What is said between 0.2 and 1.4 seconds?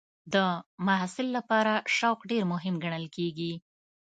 د محصل